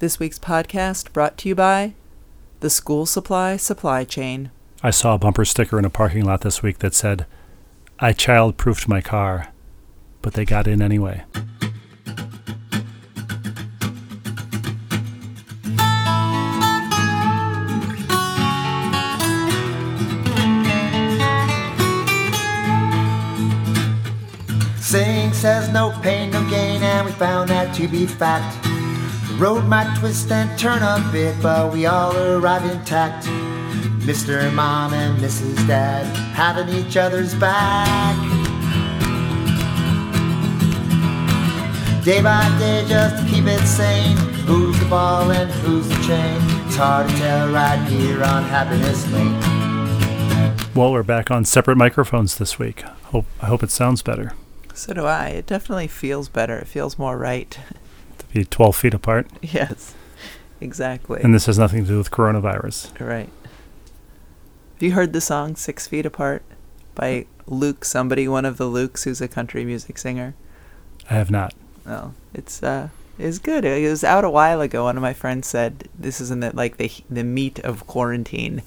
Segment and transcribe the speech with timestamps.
[0.00, 1.92] This week's podcast brought to you by
[2.60, 4.50] the School Supply Supply Chain.
[4.82, 7.26] I saw a bumper sticker in a parking lot this week that said,
[7.98, 9.48] I child proofed my car,
[10.22, 11.24] but they got in anyway.
[24.78, 28.69] Saying says no pain, no gain, and we found that to be fact.
[29.40, 33.24] The road might twist and turn a bit, but we all arrive intact.
[34.04, 34.52] Mr.
[34.52, 35.66] Mom and Mrs.
[35.66, 36.04] Dad
[36.34, 38.14] having each other's back.
[42.04, 44.18] Day by day, just to keep it sane.
[44.44, 46.36] Who's the ball and who's the chain?
[46.66, 49.40] It's hard to tell right here on Happiness Lane.
[50.74, 52.82] Well, we're back on separate microphones this week.
[52.82, 54.34] Hope I hope it sounds better.
[54.74, 55.28] So do I.
[55.28, 56.58] It definitely feels better.
[56.58, 57.58] It feels more right.
[58.32, 59.26] Be 12 feet apart.
[59.42, 59.94] yes,
[60.60, 61.20] exactly.
[61.22, 62.98] And this has nothing to do with coronavirus.
[63.00, 63.28] right.
[64.74, 66.42] Have you heard the song Six Feet Apart
[66.94, 70.34] by Luke, somebody, one of the Lukes who's a country music singer?
[71.10, 71.54] I have not.
[71.86, 73.64] Oh, it's uh, it's good.
[73.64, 74.84] It was out a while ago.
[74.84, 78.62] One of my friends said this is in the like the the meat of quarantine.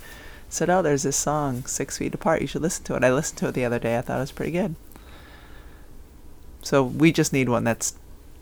[0.49, 2.41] Said, oh, there's this song, Six Feet Apart.
[2.41, 3.03] You should listen to it.
[3.03, 3.97] I listened to it the other day.
[3.97, 4.75] I thought it was pretty good.
[6.61, 7.95] So we just need one that's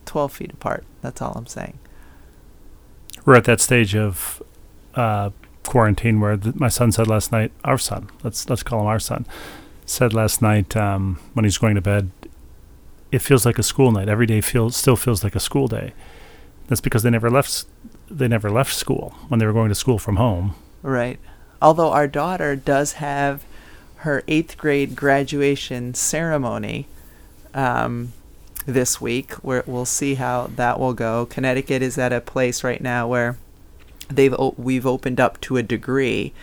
[0.05, 0.83] twelve feet apart.
[1.01, 1.79] That's all I'm saying.
[3.25, 4.41] We're at that stage of
[4.95, 5.29] uh,
[5.63, 8.99] quarantine where th- my son said last night, our son, let's let's call him our
[8.99, 9.25] son,
[9.85, 12.11] said last night um, when he's going to bed,
[13.11, 14.09] it feels like a school night.
[14.09, 15.93] Every day feels still feels like a school day.
[16.67, 17.65] That's because they never left.
[18.09, 20.55] They never left school when they were going to school from home.
[20.81, 21.19] Right.
[21.61, 23.45] Although our daughter does have
[23.97, 26.87] her eighth grade graduation ceremony
[27.53, 28.13] um,
[28.65, 31.25] this week, where we'll see how that will go.
[31.25, 33.37] Connecticut is at a place right now where
[34.09, 36.33] they've we've opened up to a degree,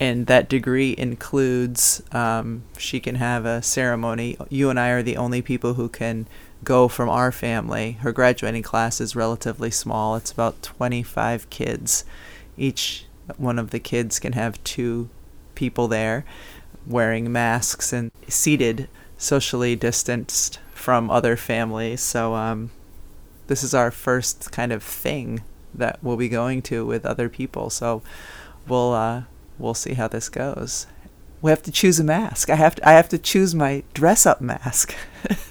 [0.00, 4.36] and that degree includes um, she can have a ceremony.
[4.48, 6.26] You and I are the only people who can
[6.64, 7.92] go from our family.
[8.00, 10.16] Her graduating class is relatively small.
[10.16, 12.04] It's about 25 kids.
[12.56, 13.06] Each
[13.36, 15.08] one of the kids can have two
[15.54, 16.24] people there
[16.86, 22.02] wearing masks and seated socially distanced from other families.
[22.02, 22.70] So um,
[23.46, 27.70] this is our first kind of thing that we'll be going to with other people.
[27.70, 28.02] So
[28.68, 29.22] we'll uh,
[29.58, 30.86] we'll see how this goes.
[31.40, 32.50] We have to choose a mask.
[32.50, 34.94] I have to I have to choose my dress up mask.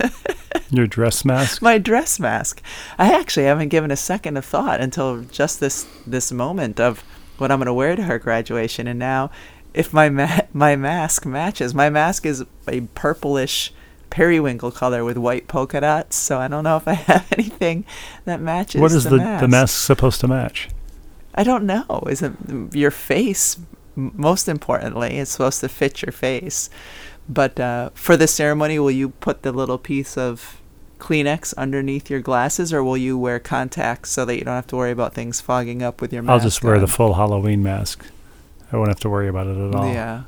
[0.69, 1.63] Your dress mask.
[1.63, 2.61] my dress mask.
[2.99, 7.03] I actually haven't given a second of thought until just this this moment of
[7.39, 9.31] what I'm going to wear to her graduation, and now
[9.73, 13.73] if my ma- my mask matches, my mask is a purplish
[14.13, 16.15] periwinkle color with white polka dots.
[16.15, 17.83] So I don't know if I have anything
[18.25, 18.79] that matches.
[18.79, 19.41] what is the, the mask.
[19.41, 20.69] the mask supposed to match?
[21.33, 22.03] I don't know.
[22.07, 22.33] Is it
[22.73, 23.57] your face?
[23.95, 26.69] Most importantly, it's supposed to fit your face.
[27.27, 30.61] But uh, for the ceremony, will you put the little piece of
[30.99, 34.75] Kleenex underneath your glasses, or will you wear contacts so that you don't have to
[34.75, 36.31] worry about things fogging up with your mask?
[36.31, 38.05] I'll just wear the full Halloween mask.
[38.71, 39.91] I won't have to worry about it at all.
[39.91, 40.23] Yeah.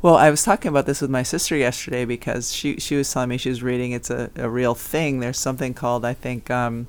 [0.00, 3.28] Well, I was talking about this with my sister yesterday because she she was telling
[3.30, 5.20] me she was reading it's a, a real thing.
[5.20, 6.86] There's something called I think um,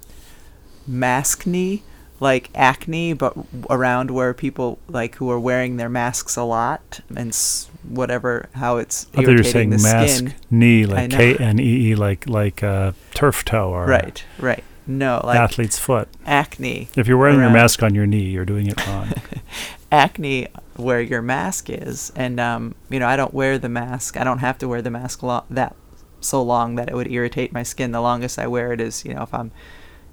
[0.89, 1.81] maskne,
[2.19, 3.33] like acne, but
[3.69, 8.77] around where people like who are wearing their masks a lot and s- whatever how
[8.77, 10.35] it's I thought you're saying the mask skin.
[10.51, 11.09] knee, like.
[11.09, 14.63] K N E E, like like uh, turf toe or Right, right.
[14.85, 16.09] No, like athlete's foot.
[16.25, 16.89] acne.
[16.95, 19.13] If you're wearing your mask on your knee, you're doing it wrong.
[19.91, 20.47] acne
[20.79, 24.17] where your mask is and um, you know i don't wear the mask.
[24.17, 25.75] I don't have to wear the mask lo- that
[26.21, 27.91] so long that it would irritate my skin.
[27.91, 29.51] The longest i wear it is you know if i'm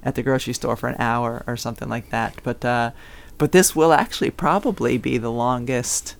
[0.03, 2.35] at the grocery store for an hour or something like that.
[2.43, 2.91] But uh,
[3.37, 6.15] but this will actually probably be the longest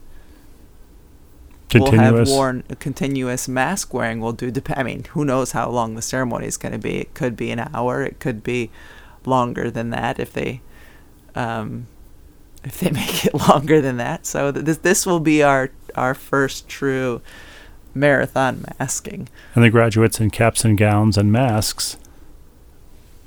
[1.74, 2.30] we'll have Continuous.
[2.30, 6.48] worn continuous mask wearing We'll do dep- i mean who knows how long the ceremony
[6.48, 6.98] is going to be.
[6.98, 8.04] It could be an hour.
[8.04, 8.72] It could be
[9.26, 10.62] longer than that if they
[11.36, 11.88] um,
[12.68, 14.26] if they make it longer than that.
[14.26, 17.22] So th- this this will be our our first true
[17.94, 19.28] marathon masking.
[19.56, 21.98] And the graduates in caps and gowns and masks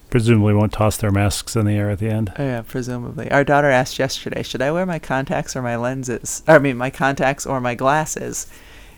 [0.09, 2.33] presumably won't toss their masks in the air at the end.
[2.37, 3.31] oh, yeah presumably.
[3.31, 6.77] Our daughter asked yesterday should i wear my contacts or my lenses or, i mean
[6.77, 8.47] my contacts or my glasses?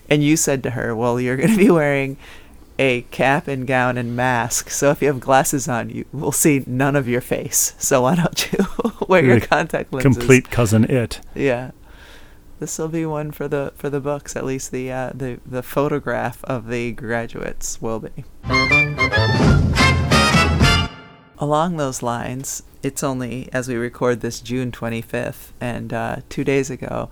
[0.09, 2.17] And you said to her well you're going to be wearing
[2.79, 6.65] a cap and gown and mask so if you have glasses on you will see
[6.67, 7.75] none of your face.
[7.79, 11.21] So why don't you wear your contact lenses Complete Cousin Itt.
[11.35, 11.71] yeah
[12.61, 15.63] this will be one for the for the books at least the uh, the the
[15.63, 18.25] photograph of the graduates will be
[21.39, 26.69] along those lines it's only as we record this June 25th, and uh, two days
[26.69, 27.11] ago,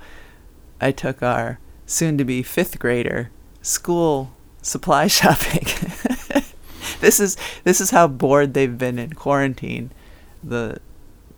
[0.80, 3.30] I took our soon-to-be fifth grader
[3.62, 4.32] school
[4.62, 5.64] supply shopping.
[7.00, 9.92] this is this is how bored they've been in quarantine.
[10.42, 10.80] The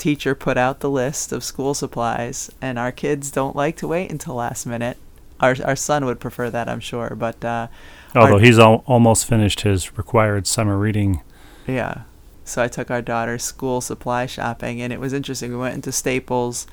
[0.03, 4.11] teacher put out the list of school supplies, and our kids don't like to wait
[4.11, 4.97] until last minute.
[5.41, 7.69] Our our son would prefer that, I'm sure, but uh,
[8.15, 11.23] Although our- he's al- almost finished his required summer reading.
[11.67, 12.03] Yeah.
[12.45, 15.51] So I took our daughter school supply shopping, and it was interesting.
[15.53, 16.67] We went into Staples,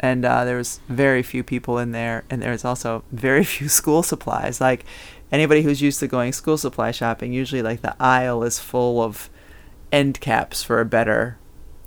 [0.00, 3.68] and uh, there was very few people in there, and there was also very few
[3.68, 4.60] school supplies.
[4.60, 4.84] Like
[5.32, 9.30] anybody who's used to going school supply shopping, usually like the aisle is full of
[9.90, 11.37] end caps for a better,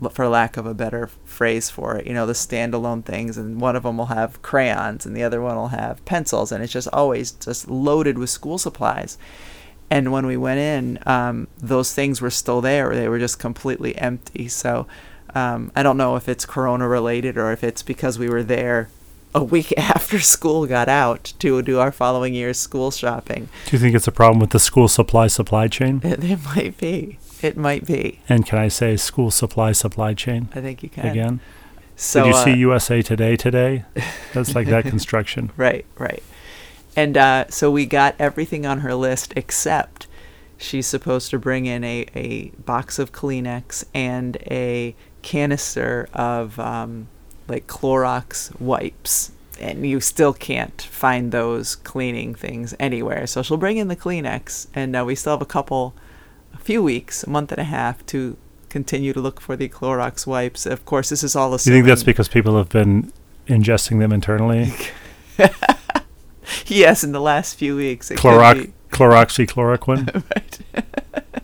[0.09, 2.07] for lack of a better phrase for it.
[2.07, 5.41] You know, the standalone things, and one of them will have crayons, and the other
[5.41, 9.17] one will have pencils, and it's just always just loaded with school supplies.
[9.89, 12.95] And when we went in, um, those things were still there.
[12.95, 14.47] They were just completely empty.
[14.47, 14.87] So
[15.35, 18.89] um, I don't know if it's corona related or if it's because we were there
[19.35, 23.49] a week after school got out to do our following year's school shopping.
[23.65, 26.01] Do you think it's a problem with the school supply supply chain?
[26.03, 27.17] It, it might be.
[27.41, 28.19] It might be.
[28.29, 31.05] And can I say school supply supply chain I think you can.
[31.07, 31.39] again?
[31.95, 33.85] So, Did you see uh, USA Today today?
[34.33, 35.51] That's like that construction.
[35.57, 36.23] Right, right.
[36.95, 40.07] And uh, so we got everything on her list except
[40.57, 47.07] she's supposed to bring in a, a box of Kleenex and a canister of um,
[47.47, 49.31] like Clorox wipes.
[49.59, 53.27] And you still can't find those cleaning things anywhere.
[53.27, 55.93] So she'll bring in the Kleenex, and uh, we still have a couple,
[56.61, 58.37] few weeks, a month and a half to
[58.69, 60.65] continue to look for the Clorox wipes.
[60.65, 61.77] Of course, this is all assuming.
[61.77, 63.11] you think that's because people have been
[63.47, 64.73] ingesting them internally?
[66.65, 68.09] yes, in the last few weeks.
[68.11, 70.23] It Clorox, chloroxychloroquine?
[70.75, 70.85] right.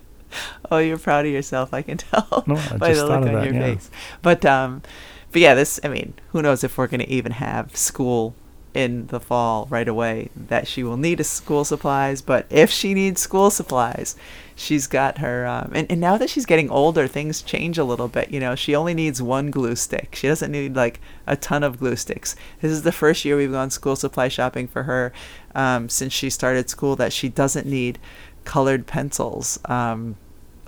[0.70, 1.74] oh, you're proud of yourself.
[1.74, 3.74] I can tell No, I by the look on that, your yeah.
[3.74, 3.90] face.
[4.22, 4.82] But um,
[5.30, 5.78] but yeah, this.
[5.84, 8.34] I mean, who knows if we're going to even have school
[8.78, 10.30] in the fall right away?
[10.36, 12.22] That she will need school supplies.
[12.22, 14.14] But if she needs school supplies,
[14.54, 15.46] she's got her.
[15.46, 18.30] Um, and and now that she's getting older, things change a little bit.
[18.30, 20.14] You know, she only needs one glue stick.
[20.14, 22.36] She doesn't need like a ton of glue sticks.
[22.60, 25.12] This is the first year we've gone school supply shopping for her
[25.54, 26.94] um, since she started school.
[26.94, 27.98] That she doesn't need
[28.44, 29.58] colored pencils.
[29.64, 30.16] Um,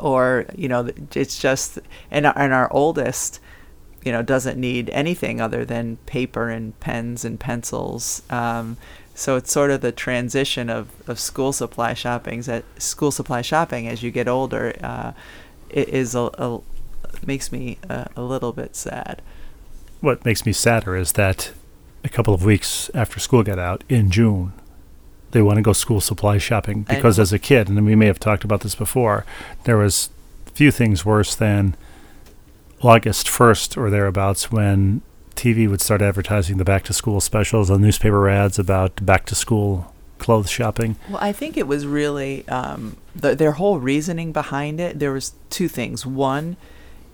[0.01, 1.79] or you know it's just
[2.11, 3.39] and and our oldest
[4.05, 8.76] you know doesn't need anything other than paper and pens and pencils um,
[9.14, 12.43] so it's sort of the transition of, of school supply shopping.
[12.49, 15.12] at school supply shopping as you get older uh,
[15.69, 16.61] it is a, a
[17.26, 19.20] makes me a, a little bit sad
[20.00, 21.53] what makes me sadder is that
[22.05, 24.53] a couple of weeks after school got out in June,
[25.32, 28.19] they want to go school supply shopping because as a kid, and we may have
[28.19, 29.25] talked about this before,
[29.64, 30.11] there was
[30.55, 31.76] few things worse than
[32.82, 35.03] August 1st or thereabouts when
[35.35, 39.35] TV would start advertising the back to school specials and newspaper ads about back to
[39.35, 40.97] school clothes shopping.
[41.09, 44.99] Well, I think it was really um, the, their whole reasoning behind it.
[44.99, 46.05] There was two things.
[46.06, 46.56] One,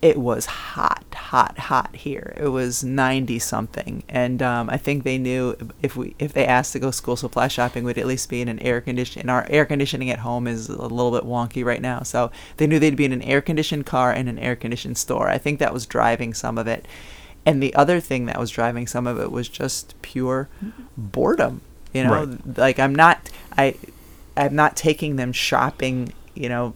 [0.02, 2.34] it was hot, hot, hot here.
[2.36, 6.72] It was ninety something, and um, I think they knew if we if they asked
[6.74, 9.20] to go school supply shopping, we'd at least be in an air condition.
[9.22, 12.66] And our air conditioning at home is a little bit wonky right now, so they
[12.66, 15.28] knew they'd be in an air conditioned car and an air conditioned store.
[15.28, 16.86] I think that was driving some of it.
[17.46, 20.48] And the other thing that was driving some of it was just pure
[20.96, 21.60] boredom.
[21.92, 22.58] You know, Right.
[22.58, 23.76] like I'm not I
[24.36, 26.74] I'm not taking them shopping, you know,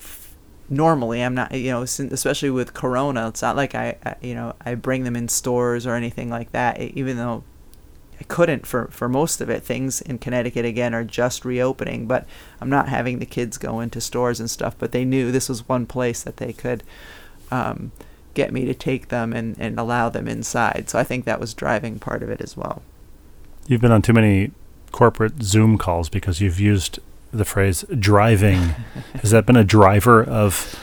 [0.70, 4.54] normally I'm not, you know, especially with corona, it's not like I, I you know,
[4.64, 7.42] I bring them in stores or anything like that, even though
[8.20, 9.64] I couldn't for for most of it.
[9.64, 12.26] Things in Connecticut again are just reopening, but
[12.60, 15.68] I'm not having the kids go into stores and stuff, but they knew this was
[15.68, 16.84] one place that they could
[17.50, 17.90] um,
[18.34, 20.88] get me to take them and, and allow them inside.
[20.88, 22.82] So I think that was driving part of it as well.
[23.66, 24.52] You've been on too many
[24.92, 27.00] corporate Zoom calls because you've used
[27.32, 28.58] the phrase driving.
[29.20, 30.78] Has that been a driver of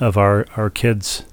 [0.00, 1.24] of our our kids?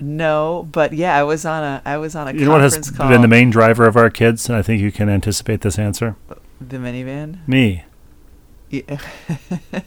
[0.00, 2.90] No, but yeah, I was on a I was on a You know what has
[2.90, 3.08] call.
[3.08, 6.16] been the main driver of our kids, and I think you can anticipate this answer.
[6.60, 7.38] the minivan.
[7.48, 7.84] Me.
[8.70, 8.98] Yeah.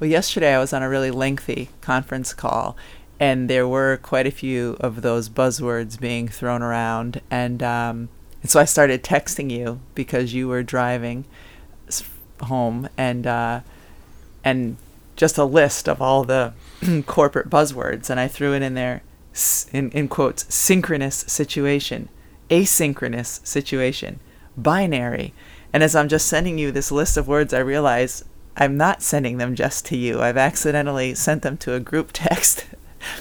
[0.00, 2.76] well, yesterday I was on a really lengthy conference call,
[3.20, 8.08] and there were quite a few of those buzzwords being thrown around, and um,
[8.42, 11.24] and so I started texting you because you were driving
[12.42, 13.60] home, and uh,
[14.44, 14.76] and
[15.16, 16.52] just a list of all the
[17.06, 19.02] corporate buzzwords, and I threw it in there,
[19.72, 22.08] in in quotes, synchronous situation,
[22.50, 24.20] asynchronous situation,
[24.56, 25.34] binary.
[25.72, 28.24] And as I'm just sending you this list of words, I realize
[28.56, 30.20] I'm not sending them just to you.
[30.20, 32.66] I've accidentally sent them to a group text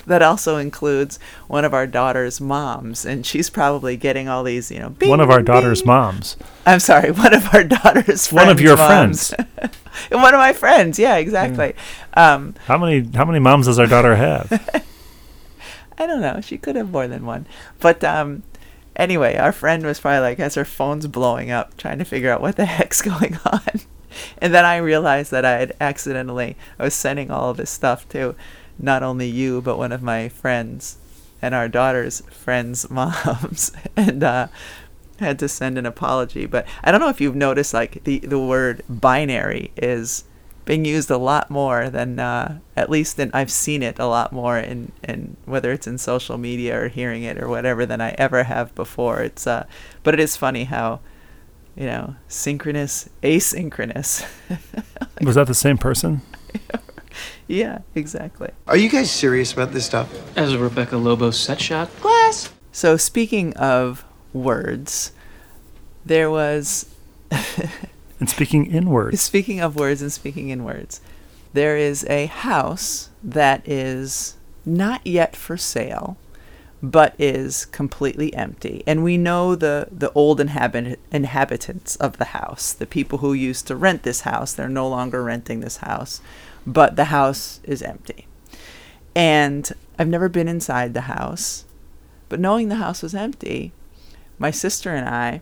[0.06, 4.80] that also includes one of our daughter's moms, and she's probably getting all these, you
[4.80, 6.38] know, bing, One of our daughter's moms.
[6.66, 9.30] I'm sorry, one of our daughter's One of your moms.
[9.34, 9.50] friends.
[10.12, 11.74] one of my friends, yeah, exactly.
[12.14, 14.52] Um, How many how many moms does our daughter have?
[15.98, 16.42] I don't know.
[16.42, 17.48] She could have more than one.
[17.80, 18.44] But um,
[18.96, 22.42] anyway, our friend was probably like, as her phone's blowing up, trying to figure out
[22.42, 23.62] what the heck's going on.
[24.40, 28.08] And then I realized that I had accidentally, I was sending all of this stuff
[28.10, 28.36] to
[28.80, 30.98] not only you, but one of my friends
[31.42, 33.72] and our daughter's friends' moms.
[33.96, 34.48] and uh,
[35.20, 36.46] had to send an apology.
[36.46, 40.24] But I don't know if you've noticed, like, the, the word binary is
[40.68, 44.34] being used a lot more than uh, at least in, I've seen it a lot
[44.34, 48.10] more in, in whether it's in social media or hearing it or whatever than I
[48.12, 49.22] ever have before.
[49.22, 49.66] It's uh,
[50.04, 51.00] but it is funny how
[51.78, 54.28] you know synchronous, asynchronous.
[55.22, 56.22] Was that the same person?
[57.48, 58.50] yeah, exactly.
[58.68, 60.12] Are you guys serious about this stuff?
[60.38, 61.90] As a Rebecca Lobo set shot?
[62.02, 62.52] Glass.
[62.72, 65.12] So speaking of words,
[66.06, 66.94] there was
[68.20, 69.22] And speaking in words.
[69.22, 71.02] Speaking of words and speaking in words,
[71.54, 76.18] there is a house that is not yet for sale,
[76.82, 78.84] but is completely empty.
[78.88, 83.68] And we know the, the old inhabit- inhabitants of the house, the people who used
[83.68, 84.54] to rent this house.
[84.54, 86.22] They're no longer renting this house,
[86.68, 88.28] but the house is empty.
[89.16, 91.66] And I've never been inside the house,
[92.30, 93.72] but knowing the house was empty,
[94.38, 95.42] my sister and I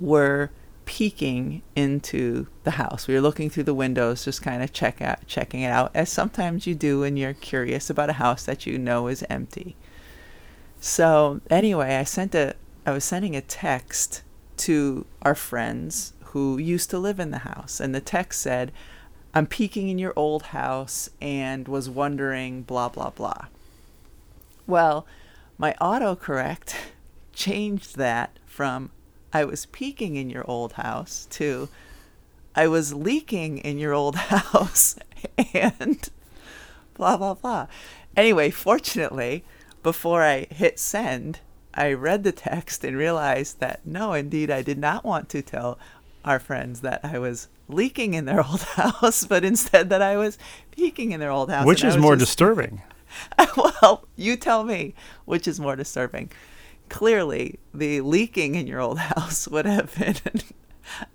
[0.00, 0.50] were
[0.84, 3.06] peeking into the house.
[3.06, 6.10] We were looking through the windows, just kind of check out, checking it out, as
[6.10, 9.76] sometimes you do when you're curious about a house that you know is empty.
[10.80, 14.22] So anyway, I sent a, I was sending a text
[14.58, 18.72] to our friends who used to live in the house, and the text said,
[19.34, 23.46] "I'm peeking in your old house and was wondering blah blah blah."
[24.66, 25.06] Well,
[25.58, 26.74] my autocorrect
[27.32, 28.90] changed that from
[29.32, 31.68] I was peeking in your old house to
[32.54, 34.96] I was leaking in your old house
[35.52, 36.08] and
[36.94, 37.66] blah blah blah.
[38.16, 39.44] Anyway, fortunately,
[39.82, 41.40] before I hit send,
[41.74, 45.78] I read the text and realized that no, indeed, I did not want to tell
[46.24, 50.38] our friends that I was leaking in their old house, but instead that I was
[50.70, 51.66] peeking in their old house.
[51.66, 52.82] Which is more just- disturbing?
[53.56, 56.30] well, you tell me which is more disturbing.
[56.88, 60.40] Clearly, the leaking in your old house would have been an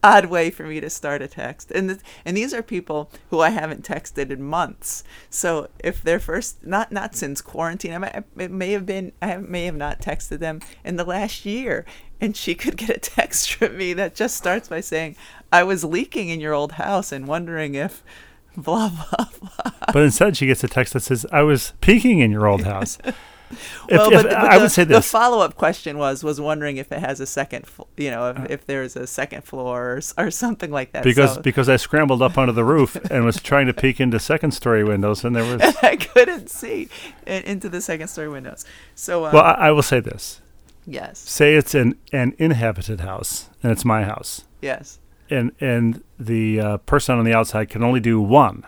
[0.03, 1.71] odd way for me to start a text.
[1.71, 5.03] And th- and these are people who I haven't texted in months.
[5.29, 9.37] So if they're first not not since quarantine, I might, it may have been I
[9.37, 11.85] may have not texted them in the last year.
[12.21, 15.15] And she could get a text from me that just starts by saying,
[15.51, 18.03] "I was leaking in your old house and wondering if."
[18.57, 19.71] Blah blah blah.
[19.93, 22.97] But instead, she gets a text that says, "I was peeking in your old house."
[23.51, 24.95] If, well, if- but, but I the, would say this.
[24.97, 27.65] the follow-up question was was wondering if it has a second,
[27.97, 31.03] you know, if, if there's a second floor or, or something like that.
[31.03, 34.19] because so because I scrambled up onto the roof and was trying to peek into
[34.19, 35.75] second story windows, and there was.
[35.81, 36.89] I couldn't see
[37.25, 38.65] into the second story windows.
[38.93, 40.41] So um, Well, I, I will say this:
[40.86, 46.59] yes, say it's an an inhabited house, and it's my house, yes, and and the
[46.59, 48.65] uh, person on the outside can only do one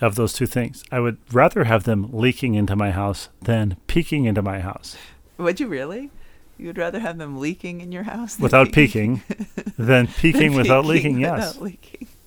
[0.00, 0.84] of those two things.
[0.90, 4.96] I would rather have them leaking into my house than peeking into my house
[5.38, 6.10] would you really?
[6.58, 9.22] You would rather have them leaking in your house than without peeking
[9.78, 11.20] than peeking than without peeking leaking.
[11.20, 11.58] Yes.
[11.58, 12.08] leaking.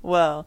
[0.00, 0.46] Well,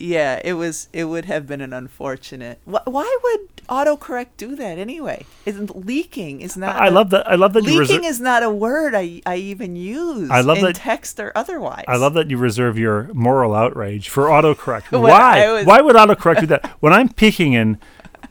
[0.00, 0.88] yeah, it was.
[0.92, 2.58] It would have been an unfortunate.
[2.64, 5.24] Wh- why would autocorrect do that anyway?
[5.46, 6.76] Isn't leaking is not.
[6.76, 7.28] I a- love that.
[7.30, 8.04] I love that you Leaking reserve.
[8.04, 11.84] is not a word I, I even use I love in that- text or otherwise.
[11.88, 14.90] I love that you reserve your moral outrage for autocorrect.
[14.98, 15.50] Why?
[15.52, 16.66] Was- Why would autocorrect do that?
[16.80, 17.78] When I'm peeking in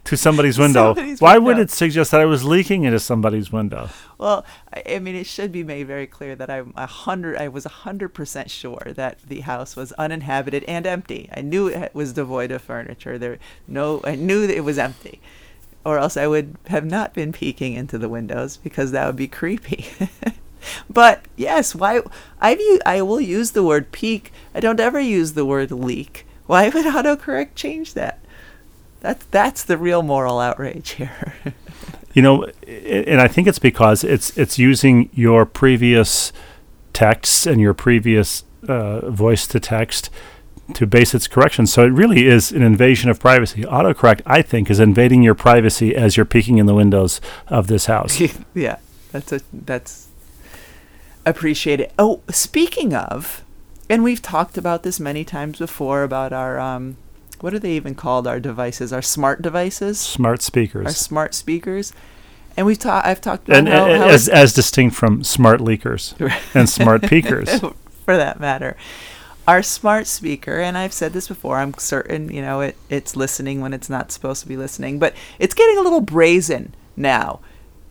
[0.08, 3.90] to somebody's window, Somebody's why would it suggest that I was leaking into somebody's window?
[4.18, 7.38] Well, I, I mean, it should be made very clear that I'm a hundred.
[7.38, 11.30] I was a hundred percent sure that the house was uninhabited and empty.
[11.36, 13.18] I knew it was devoid of furniture.
[13.18, 13.38] There,
[13.68, 15.20] no, I knew that it was empty,
[15.84, 19.28] or else I would have not been peeking into the windows because that would be
[19.28, 19.88] creepy.
[20.90, 22.02] but yes, why?
[22.40, 24.32] I've u- I will use the word peek.
[24.56, 26.26] I don't ever use the word leak.
[26.46, 28.20] Why would autocorrect change that?
[29.00, 31.34] That's that's the real moral outrage here.
[32.14, 36.34] You know, i- and I think it's because it's it's using your previous
[36.92, 40.10] texts and your previous uh, voice to text
[40.74, 41.72] to base its corrections.
[41.72, 43.62] So it really is an invasion of privacy.
[43.62, 47.86] Autocorrect, I think, is invading your privacy as you're peeking in the windows of this
[47.86, 48.20] house.
[48.56, 48.78] yeah,
[49.12, 50.08] that's a that's
[51.24, 51.92] appreciated.
[52.00, 53.44] Oh, speaking of,
[53.92, 56.98] and we've talked about this many times before about our um,
[57.42, 58.28] what are they even called?
[58.28, 61.94] Our devices, our smart devices, Smart speakers, our smart speakers.
[62.56, 63.06] And we've talked.
[63.06, 66.14] I've talked about And how, a- how as, as distinct from smart leakers
[66.56, 67.60] and smart peakers.
[68.06, 68.76] for that matter.
[69.48, 73.62] Our smart speaker, and I've said this before, I'm certain, you know, it, it's listening
[73.62, 77.40] when it's not supposed to be listening, but it's getting a little brazen now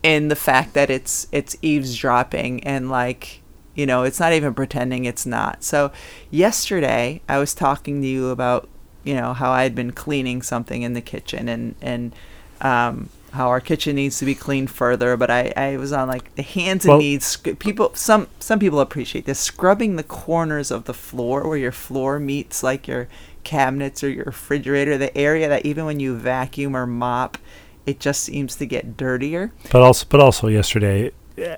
[0.03, 3.41] in the fact that it's it's eavesdropping and like,
[3.73, 5.63] you know, it's not even pretending it's not.
[5.63, 5.91] So
[6.29, 8.69] yesterday I was talking to you about,
[9.07, 12.13] you know, how I had been cleaning something in the kitchen and and
[12.61, 16.33] um how our kitchen needs to be cleaned further, but I, I was on like
[16.35, 17.25] the hands and Well- knees.
[17.25, 21.73] sc- People, some some people appreciate this scrubbing the corners of the floor where your
[21.73, 23.07] floor meets like your
[23.43, 27.37] cabinets or your refrigerator, the area that even when you vacuum or mop,
[27.85, 29.51] it just seems to get dirtier.
[29.71, 31.11] But also, but also yesterday,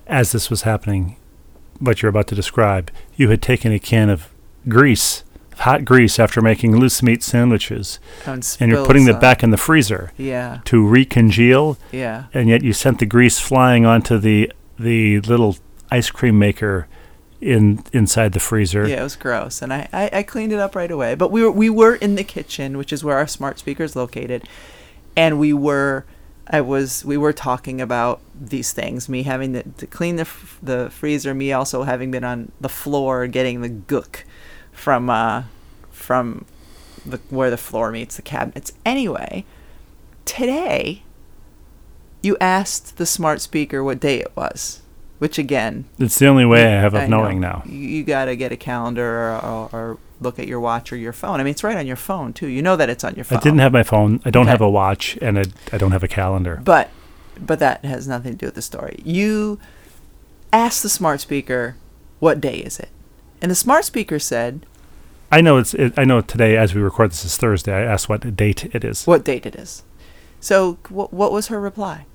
[0.08, 1.16] as this was happening,
[1.80, 4.28] what you're about to describe, you had taken a can of
[4.68, 5.24] grease,
[5.60, 9.58] hot grease, after making loose meat sandwiches, And, and you're putting it back in the
[9.58, 12.26] freezer Yeah, to recongeal, yeah.
[12.34, 15.58] and yet you sent the grease flying onto the the little
[15.92, 16.88] ice cream maker
[17.42, 18.88] in inside the freezer.
[18.88, 21.16] Yeah, it was gross, and I, I, I cleaned it up right away.
[21.16, 23.96] But we were we were in the kitchen, which is where our smart speaker is
[23.96, 24.44] located,
[25.16, 26.06] and we were
[26.48, 29.08] I was we were talking about these things.
[29.10, 31.34] Me having to, to clean the f- the freezer.
[31.34, 34.24] Me also having been on the floor getting the gook
[34.80, 35.44] from uh
[35.92, 36.46] from
[37.06, 38.72] the where the floor meets the cabinets.
[38.86, 39.46] Anyway,
[40.26, 41.04] today
[42.22, 44.82] you asked the smart speaker what day it was,
[45.20, 47.22] which again It's the only way I have of I know.
[47.24, 47.64] knowing now.
[47.66, 50.98] You, you got to get a calendar or, or, or look at your watch or
[50.98, 51.40] your phone.
[51.40, 52.48] I mean, it's right on your phone too.
[52.48, 53.38] You know that it's on your phone.
[53.38, 54.22] I didn't have my phone.
[54.26, 54.52] I don't Okay.
[54.52, 56.62] have a watch, and I, I don't have a calendar.
[56.64, 56.90] But
[57.40, 59.00] but that has nothing to do with the story.
[59.06, 59.60] You
[60.52, 61.76] asked the smart speaker,
[62.20, 62.90] "What day is it?"
[63.42, 64.66] And the smart speaker said,
[65.32, 65.74] I know it's.
[65.74, 67.74] It, I know today, as we record this, is Thursday.
[67.74, 69.06] I asked what date it is.
[69.06, 69.84] "What date it is?"
[70.40, 72.06] So what what was her reply?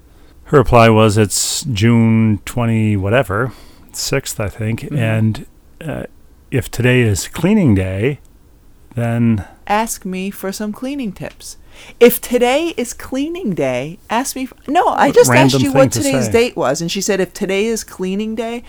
[0.45, 3.52] Her reply was, "It's June twenty whatever,
[3.93, 4.99] sixth, I think." Mhm.
[4.99, 5.47] And
[5.81, 6.05] uh,
[6.51, 8.18] if today is cleaning day,
[8.96, 11.57] then Ask me for some cleaning tips.
[11.99, 14.46] If today is cleaning day, ask me.
[14.46, 16.33] For, no, I just asked you what today's say.
[16.33, 18.62] date was, and she said if today is cleaning day,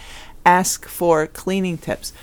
[0.45, 2.13] ask for cleaning tips.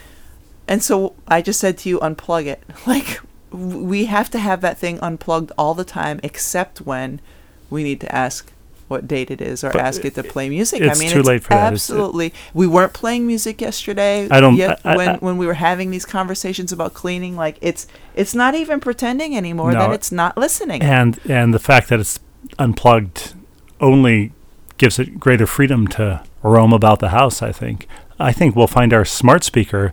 [0.68, 2.62] And so I just said to you, unplug it.
[2.86, 3.20] Like
[3.50, 7.20] we have to have that thing unplugged all the time, except when
[7.68, 8.50] we need to ask
[8.88, 10.80] what date it is or But ask it to play music.
[10.82, 11.72] it's I mean, too late for that.
[11.72, 14.26] Absolutely, we weren't playing music yesterday.
[14.30, 17.36] I don't- Yet I- I- when I- when we were having these conversations about cleaning,
[17.36, 20.82] like it's it's not even pretending anymore No, that it's not listening.
[20.82, 22.18] and and the fact that it's
[22.58, 23.34] unplugged
[23.80, 24.32] only
[24.78, 27.42] gives it greater freedom to roam about the house.
[27.42, 27.86] I think.
[28.18, 29.92] I think we'll find our smart speaker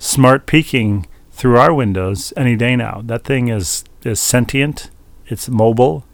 [0.00, 3.02] smart peeking through our windows any day now.
[3.04, 4.90] That thing is is sentient.
[5.26, 6.04] It's mobile,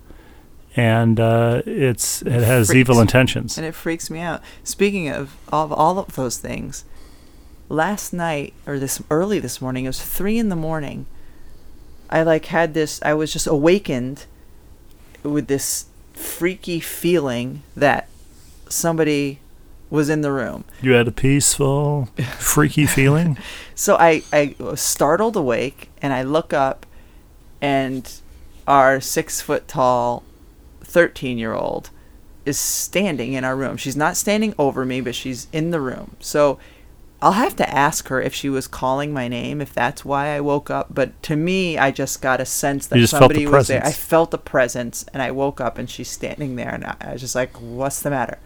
[0.76, 2.76] and uh, it's it has Freaks.
[2.76, 3.56] evil intentions.
[3.56, 4.42] and it freaks me out.
[4.62, 6.84] Speaking of all, all of those things,
[7.70, 11.06] last night or this early this morning, it was three in the morning.
[12.10, 13.00] I like had this.
[13.02, 14.26] I was just awakened
[15.22, 18.08] with this freaky feeling that
[18.68, 19.40] somebody
[19.90, 20.64] was in the room.
[20.82, 22.06] You had a peaceful,
[22.38, 23.38] freaky feeling.
[23.74, 26.86] So I, I was startled awake and I look up
[27.60, 28.12] and
[28.66, 30.24] our six foot tall
[30.82, 31.90] 13 year old
[32.44, 33.76] is standing in our room.
[33.76, 36.16] She's not standing over me, but she's in the room.
[36.20, 36.58] So
[37.20, 40.40] I'll have to ask her if she was calling my name, if that's why I
[40.40, 40.94] woke up.
[40.94, 43.84] But to me, I just got a sense that the somebody was there.
[43.84, 47.12] I felt a presence and I woke up and she's standing there and I, I
[47.12, 48.38] was just like, what's the matter?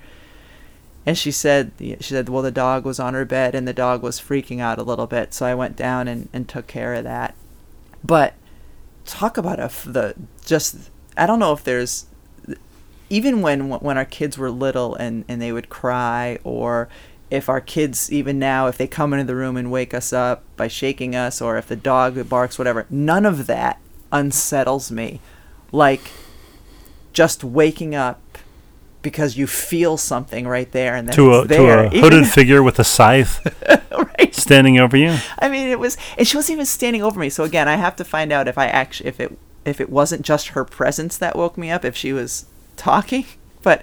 [1.11, 4.01] And she said, she said, well, the dog was on her bed and the dog
[4.01, 5.35] was freaking out a little bit.
[5.35, 7.35] So I went down and, and took care of that.
[8.05, 8.35] But
[9.07, 10.15] talk about a f- the
[10.47, 12.07] just, I don't know if there's,
[13.09, 16.89] even when when our kids were little and, and they would cry or
[17.29, 20.45] if our kids even now if they come into the room and wake us up
[20.57, 23.81] by shaking us or if the dog barks whatever none of that
[24.13, 25.19] unsettles me
[25.73, 26.13] like
[27.13, 28.21] just waking up
[29.03, 32.63] because you feel something right there and then to a it's to a hooded figure
[32.63, 33.41] with a scythe
[33.93, 35.17] right standing over you.
[35.39, 37.29] I mean, it was, and she wasn't even standing over me.
[37.29, 40.23] So again, I have to find out if I actually, if it, if it wasn't
[40.23, 43.25] just her presence that woke me up, if she was talking.
[43.63, 43.83] But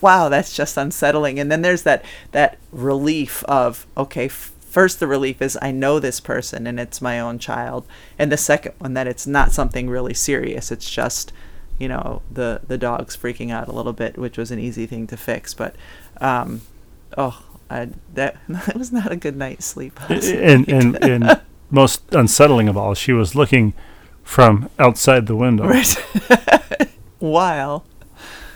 [0.00, 1.40] wow, that's just unsettling.
[1.40, 4.26] And then there's that that relief of okay.
[4.26, 7.88] F- First, the relief is I know this person and it's my own child,
[8.20, 10.70] and the second one that it's not something really serious.
[10.70, 11.32] It's just,
[11.80, 15.06] you know, the the dog's freaking out a little bit, which was an easy thing
[15.08, 15.54] to fix.
[15.54, 15.74] But,
[16.20, 16.60] um,
[17.16, 19.98] oh, I, that that was not a good night's sleep.
[20.10, 21.40] and, and, and
[21.70, 23.72] most unsettling of all, she was looking
[24.22, 25.66] from outside the window.
[25.66, 25.96] Right.
[27.18, 27.84] while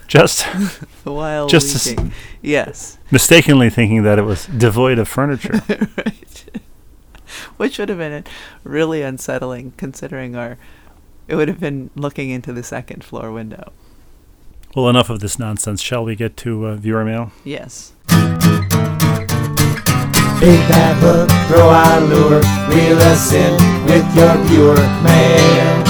[0.07, 0.43] Just
[1.05, 1.97] while Just s-
[2.43, 2.99] yes.
[3.11, 5.63] mistakenly thinking that it was devoid of furniture.
[5.97, 6.45] right.
[7.57, 8.25] Which would have been
[8.65, 10.59] really unsettling considering our.
[11.27, 13.73] It would have been looking into the second floor window.
[14.77, 15.81] well, enough of this nonsense.
[15.81, 17.33] Shall we get to uh, viewer mail?
[17.45, 17.93] Yes.
[20.41, 23.53] Big bad hook, throw our lure, reel us in
[23.87, 25.85] with your viewer mail.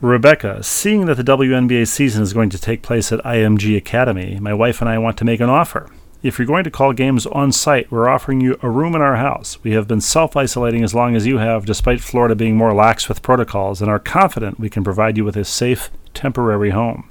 [0.00, 4.54] Rebecca, seeing that the WNBA season is going to take place at IMG Academy, my
[4.54, 5.90] wife and I want to make an offer.
[6.20, 9.16] If you're going to call games on site, we're offering you a room in our
[9.16, 9.62] house.
[9.62, 13.08] We have been self isolating as long as you have, despite Florida being more lax
[13.08, 17.08] with protocols, and are confident we can provide you with a safe, temporary home.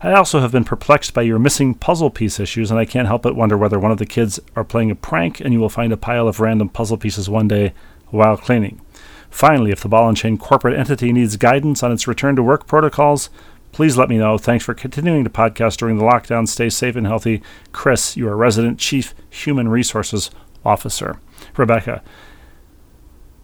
[0.00, 3.22] I also have been perplexed by your missing puzzle piece issues, and I can't help
[3.22, 5.92] but wonder whether one of the kids are playing a prank and you will find
[5.92, 7.74] a pile of random puzzle pieces one day
[8.10, 8.80] while cleaning.
[9.28, 12.68] Finally, if the ball and chain corporate entity needs guidance on its return to work
[12.68, 13.28] protocols,
[13.72, 14.38] please let me know.
[14.38, 16.48] Thanks for continuing to podcast during the lockdown.
[16.48, 17.42] Stay safe and healthy.
[17.72, 20.30] Chris, you your resident chief human resources
[20.64, 21.20] officer.
[21.56, 22.02] Rebecca,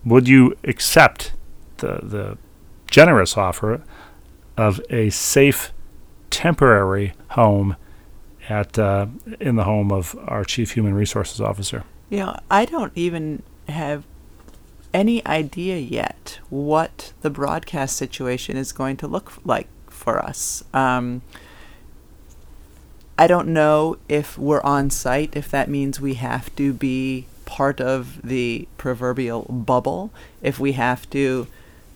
[0.05, 1.33] would you accept
[1.79, 2.39] the, the
[2.91, 3.83] generous offer
[4.57, 5.73] of a safe
[6.31, 7.77] temporary home
[8.49, 9.07] at uh,
[9.41, 11.85] in the home of our chief human resources officer?
[12.11, 14.05] You know, I don't even have
[14.95, 19.69] any idea yet what the broadcast situation is going to look like
[20.07, 20.63] for us.
[20.73, 21.23] Um,
[23.19, 27.81] I don't know if we're on site, if that means we have to be part
[27.81, 31.49] of the proverbial bubble, if we have to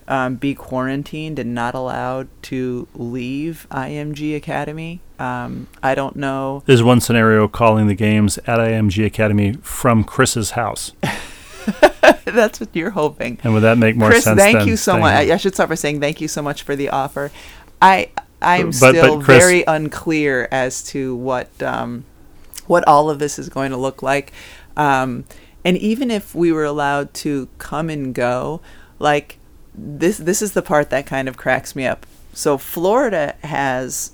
[0.09, 4.99] um, be quarantined and not allowed to leave IMG Academy.
[5.20, 6.64] Um, I don't know.
[6.66, 10.94] There's one scenario calling the games at IMG Academy from Chris's house.
[12.25, 13.38] That's what you're hoping.
[13.44, 14.38] And would that make more Chris, sense?
[14.38, 15.14] thank than you so much.
[15.14, 17.31] I, I should start by saying thank you so much for the offer.
[17.83, 18.11] I
[18.43, 22.05] I'm But- but still Chris- very unclear as to what um,
[22.66, 24.33] what all of this is going to look like.
[24.77, 25.25] Um,
[25.64, 28.61] and even if we were allowed to come and go,
[28.99, 29.38] like
[29.75, 32.07] this this is the part that kind of cracks me up.
[32.33, 34.12] So Florida has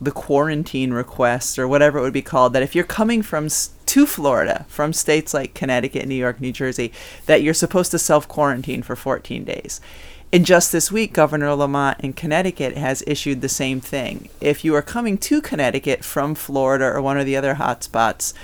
[0.00, 3.48] the quarantine request or whatever it would be called that if you're coming from
[3.86, 6.92] to Florida from states like Connecticut, New York, New Jersey,
[7.26, 9.80] that you're supposed to self quarantine for 14 days.
[10.30, 14.28] And just this week, Governor Lamont in Connecticut has issued the same thing.
[14.40, 18.34] If you are coming to Connecticut from Florida or one of the other hotspots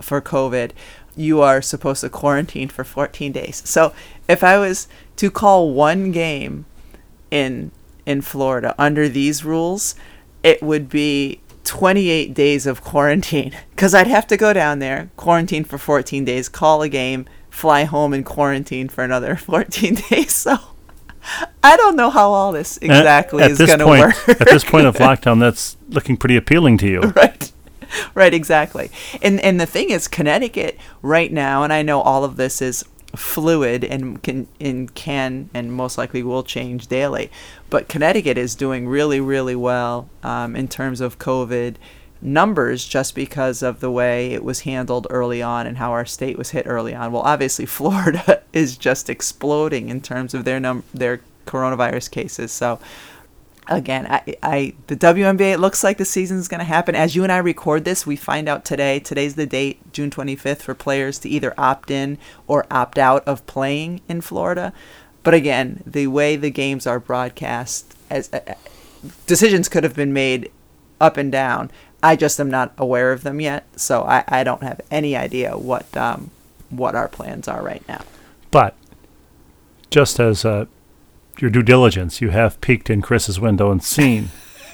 [0.00, 0.70] for COVID,
[1.16, 3.60] you are supposed to quarantine for 14 days.
[3.68, 3.92] So
[4.28, 6.64] if I was to call one game
[7.30, 7.72] in
[8.04, 9.94] in Florida under these rules,
[10.42, 15.64] it would be 28 days of quarantine because I'd have to go down there, quarantine
[15.64, 20.32] for 14 days, call a game, fly home and quarantine for another 14 days.
[20.32, 20.58] So
[21.62, 24.28] I don't know how all this exactly at is going to work.
[24.28, 27.00] at this point of lockdown, that's looking pretty appealing to you.
[27.16, 27.52] right
[28.14, 32.36] right exactly and and the thing is connecticut right now and i know all of
[32.36, 37.30] this is fluid and can and can and most likely will change daily
[37.68, 41.74] but connecticut is doing really really well um, in terms of covid
[42.22, 46.38] numbers just because of the way it was handled early on and how our state
[46.38, 50.82] was hit early on well obviously florida is just exploding in terms of their num
[50.94, 52.78] their coronavirus cases so
[53.68, 55.52] again, I, I the WNBA.
[55.52, 58.06] It looks like the season's going to happen as you and I record this.
[58.06, 59.00] We find out today.
[59.00, 63.46] Today's the date, June 25th, for players to either opt in or opt out of
[63.46, 64.72] playing in Florida.
[65.22, 68.54] But again, the way the games are broadcast, as uh,
[69.26, 70.50] decisions could have been made
[71.00, 71.70] up and down.
[72.02, 75.56] I just am not aware of them yet, so I, I don't have any idea
[75.56, 76.30] what um,
[76.70, 78.02] what our plans are right now.
[78.50, 78.74] But
[79.90, 80.66] just as uh,
[81.38, 84.30] your due diligence, you have peeked in Chris's window and seen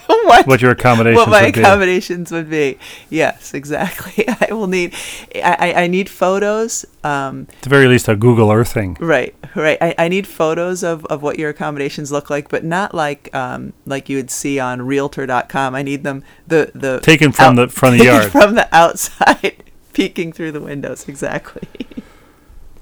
[0.24, 0.46] what?
[0.46, 1.60] what your accommodations what my would be.
[1.60, 2.78] accommodations would be.
[3.10, 4.24] Yes, exactly.
[4.40, 4.94] I will need.
[5.34, 6.84] I, I I need photos.
[7.04, 8.96] Um, At the very least, a Google Earthing.
[9.00, 9.78] right, right.
[9.80, 13.72] I, I need photos of, of what your accommodations look like, but not like um
[13.86, 15.74] like you would see on Realtor.com.
[15.74, 18.32] I need them the the Taken from the- from the yard.
[18.32, 21.08] from the outside, peeking through the windows.
[21.08, 21.68] Exactly.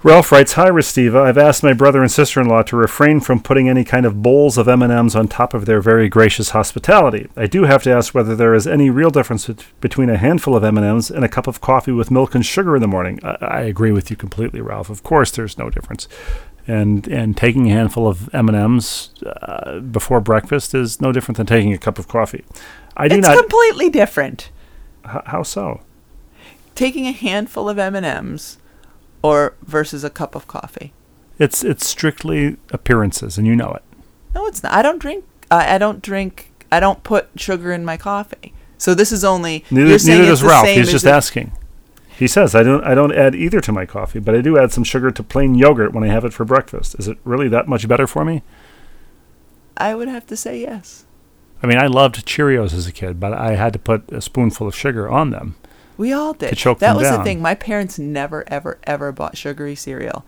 [0.07, 1.23] Ralph writes, "Hi, Restiva.
[1.23, 4.69] I've asked my brother and sister-in-law to refrain from putting any kind of bowls of
[4.69, 7.27] M&Ms on top of their very gracious hospitality.
[7.37, 10.63] I do have to ask whether there is any real difference between a handful of
[10.63, 13.19] M&Ms and a cup of coffee with milk and sugar in the morning.
[13.25, 14.91] I, I agree with you completely, Ralph.
[14.91, 16.07] Of course, there's no difference.
[16.69, 21.73] And and taking a handful of M&Ms uh, before breakfast is no different than taking
[21.73, 22.45] a cup of coffee.
[22.97, 23.37] I do it's not.
[23.37, 24.51] completely different.
[25.05, 25.81] h- how so?
[26.77, 28.59] Taking a handful of M and M's,
[29.23, 30.93] or versus a cup of coffee.
[31.39, 33.83] It's it's strictly appearances, and you know it.
[34.35, 34.73] No, it's not.
[34.73, 35.25] I don't drink.
[35.51, 36.53] I I don't drink.
[36.73, 38.53] I don't put sugar in my coffee.
[38.79, 39.65] So this is only.
[39.71, 40.69] Neither, you're saying neither it's does Ralph.
[40.69, 41.53] He's just if- asking.
[42.19, 44.73] He says I don't I don't add either to my coffee, but I do add
[44.73, 46.97] some sugar to plain yogurt when I have it for breakfast.
[46.99, 48.43] Is it really that much better for me?
[49.77, 51.05] I would have to say yes.
[51.63, 54.67] I mean, I loved Cheerios as a kid, but I had to put a spoonful
[54.67, 55.57] of sugar on them.
[55.97, 56.51] We all did.
[56.51, 57.41] To choke that was the thing.
[57.41, 60.25] My parents never, ever, ever bought sugary cereal.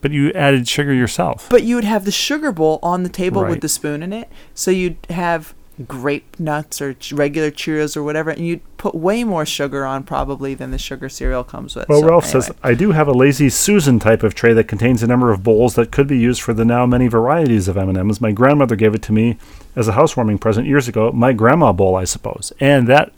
[0.00, 1.46] But you added sugar yourself.
[1.48, 3.50] But you would have the sugar bowl on the table Right.
[3.50, 4.28] with the spoon in it.
[4.54, 5.54] So you'd have
[5.88, 10.02] grape nuts or ch- regular Cheerios or whatever, and you'd put way more sugar on
[10.04, 11.88] probably than the sugar cereal comes with.
[11.88, 12.52] Well, So Ralph says.
[12.62, 15.74] I do have a lazy Susan type of tray that contains a number of bowls
[15.74, 18.20] that could be used for the now many varieties of M&Ms.
[18.20, 19.36] My grandmother gave it to me
[19.74, 21.10] as a housewarming present years ago.
[21.12, 22.52] My grandma bowl, I suppose.
[22.60, 23.10] And that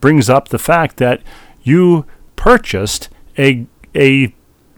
[0.00, 1.20] brings up the fact that
[1.62, 2.04] you
[2.36, 4.34] purchased a a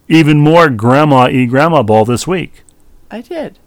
[0.09, 2.63] even more grandma e grandma bowl this week.
[3.11, 3.59] I did.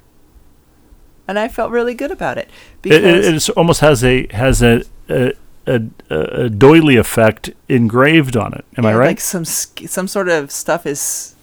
[1.28, 2.50] And I felt really good about it.
[2.50, 5.34] It, Because it, almost has a has a a,
[5.68, 8.66] a, a doily effect engraved on it.
[8.78, 9.08] Am I right?
[9.08, 11.36] Like some some sort of stuff is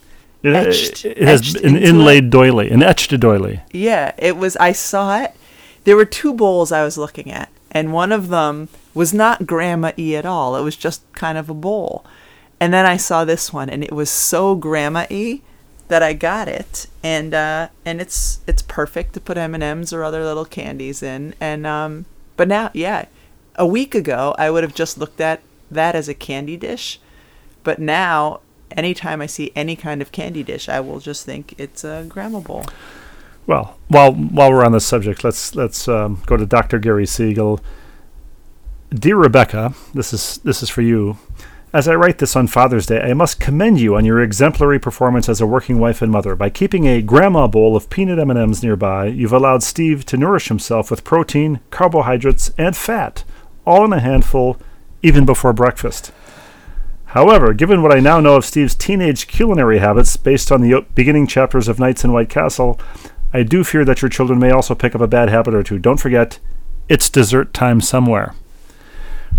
[0.43, 3.61] It, etched- it has etched an inlaid doily, an etched doily.
[3.73, 4.57] Yeah, it was.
[4.57, 5.33] I saw it.
[5.85, 9.93] There were two bowls I was looking at, and one of them was not grandma
[9.97, 10.57] y at all.
[10.57, 12.05] It was just kind of a bowl.
[12.61, 15.43] And then I saw this one, and it was so grandma y
[15.89, 19.93] that I got it, and uh, and it's it's perfect to put M and M's
[19.93, 21.35] or other little candies in.
[21.41, 23.07] And um, but now, yeah,
[23.55, 27.01] a week ago I would have just looked at that as a candy dish,
[27.65, 28.41] but now.
[28.77, 32.41] Anytime I see any kind of candy dish, I will just think it's a grandma
[32.41, 32.67] bowl.
[33.49, 36.79] Well, while while we're on this subject, let's let's um, go to Dr.
[36.79, 37.61] Gary Siegel.
[38.91, 41.17] Dear Rebecca, this is this is for you.
[41.73, 45.31] As I write this on Father's Day, I must commend you on your exemplary performance
[45.31, 46.37] as a working wife and mother.
[46.37, 50.91] By keeping a grandma bowl of peanut M&Ms nearby, you've allowed Steve to nourish himself
[50.91, 53.25] with protein, carbohydrates, and fat,
[53.67, 54.59] all in a handful,
[55.03, 56.13] even before breakfast.
[57.07, 61.27] However, given what I now know of Steve's teenage culinary habits based on the beginning
[61.27, 62.81] chapters of Nights in White Castle,
[63.33, 65.79] I do fear that your children may also pick up a bad habit or two.
[65.79, 66.39] Don't forget,
[66.89, 68.35] it's dessert time somewhere.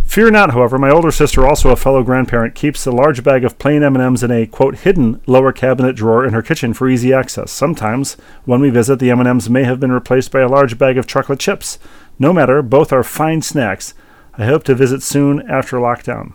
[0.06, 3.60] Fear not, however, my older sister, also a fellow grandparent, keeps a large bag of
[3.60, 7.52] plain M&Ms in a quote hidden lower cabinet drawer in her kitchen for easy access.
[7.52, 11.08] Sometimes, when we visit, the M&Ms may have been replaced by a large bag of
[11.08, 11.80] chocolate chips.
[12.18, 13.94] No matter, both are fine snacks.
[14.36, 16.34] I hope to visit soon after lockdown.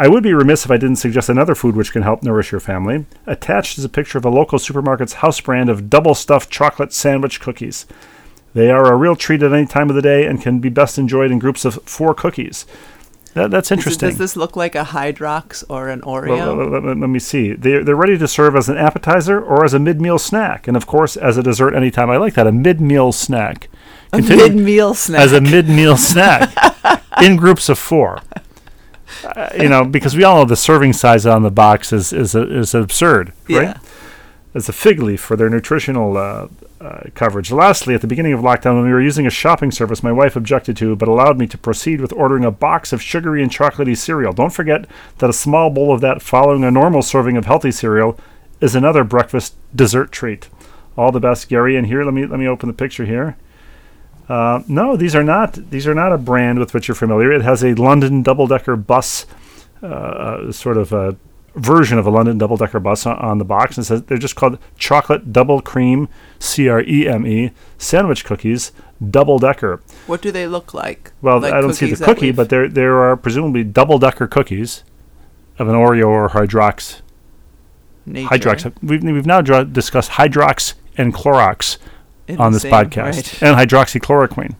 [0.00, 2.60] I would be remiss if I didn't suggest another food which can help nourish your
[2.60, 3.04] family.
[3.26, 7.40] Attached is a picture of a local supermarket's house brand of double stuffed chocolate sandwich
[7.40, 7.84] cookies.
[8.54, 10.98] They are a real treat at any time of the day and can be best
[10.98, 12.64] enjoyed in groups of four cookies.
[13.34, 14.08] That, that's Is it- interesting.
[14.10, 16.28] Does this look like a Hydrox or an Oreo?
[16.28, 17.52] Well, let, let- let- let me see.
[17.54, 20.66] They're, they're ready to serve as an appetizer or as a mid meal snack.
[20.68, 22.08] And of course, as a dessert anytime.
[22.08, 22.46] I like that.
[22.46, 23.68] A mid meal snack.
[24.12, 25.20] a mid-meal snack.
[25.20, 26.54] As a mid meal snack
[27.20, 28.20] in groups of four.
[29.24, 32.34] Uh, you know, because we all know the serving size on the box is, is,
[32.34, 33.62] is absurd, right?
[33.62, 33.78] yeah.
[34.54, 36.48] as a fig leaf for their nutritional uh,
[36.80, 37.50] uh, coverage.
[37.50, 40.36] Lastly, at the beginning of lockdown, when we were using a shopping service my wife
[40.36, 43.96] objected to, but allowed me to proceed with ordering a box of sugary and chocolatey
[43.96, 44.32] cereal.
[44.32, 44.86] Don't forget
[45.18, 48.18] that a small bowl of that following a normal serving of healthy cereal
[48.60, 50.48] is another breakfast dessert treat.
[50.96, 51.76] All the best, Gary.
[51.76, 53.36] And here, let me let me open the picture here.
[54.28, 57.32] Uh, no, these are not these are not a brand with which you're familiar.
[57.32, 59.24] It has a London double-decker bus,
[59.82, 61.16] uh, sort of a
[61.54, 63.78] version of a London double-decker bus on, on the box.
[63.78, 68.70] And says they're just called chocolate double cream, C R E M E, sandwich cookies,
[69.10, 69.80] double-decker.
[70.06, 71.12] What do they look like?
[71.22, 74.84] Well, Like I don't see the cookie, but there there are presumably double-decker cookies
[75.58, 77.00] of an Oreo or Hydrox.
[78.04, 78.74] Nature Hydrox.
[78.82, 81.78] We've we've now dra- discussed Hydrox and Clorox
[82.36, 83.42] on this podcast right.
[83.42, 84.54] and hydroxychloroquine.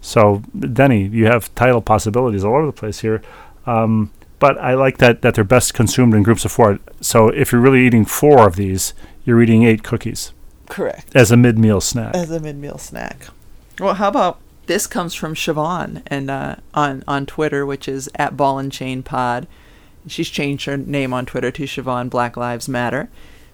[0.00, 3.22] So, Denny, you have title possibilities all over the place here.
[3.66, 6.80] Um, but I like that, that they're best consumed in groups of four.
[7.00, 10.32] So, if you're really eating four of these, you're eating eight cookies
[10.68, 11.14] Correct.
[11.14, 12.14] as a mid meal snack.
[12.14, 13.28] As a mid-meal snack.
[13.78, 18.36] Well, how about this comes from Siobhan and uh, on on Twitter, which is at
[18.36, 19.46] Ball and Chain Pod.
[20.06, 23.08] She's changed her name on Twitter to Siobhan Black Lives Matter.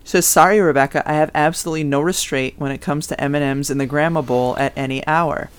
[0.09, 3.85] Says, sorry, Rebecca, I have absolutely no restraint when it comes to M&Ms in the
[3.85, 5.51] grandma bowl at any hour.